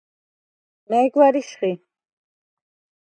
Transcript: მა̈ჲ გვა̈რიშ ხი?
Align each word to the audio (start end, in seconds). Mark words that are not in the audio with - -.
მა̈ჲ 0.89 1.07
გვა̈რიშ 1.13 1.49
ხი? 1.59 1.71